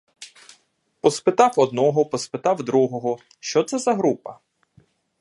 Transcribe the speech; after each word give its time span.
Поспитав 1.01 1.53
одного, 1.57 2.05
поспитав 2.05 2.63
другого: 2.63 3.17
що 3.39 3.63
це 3.63 3.79
за 3.79 3.93
група? 3.93 4.39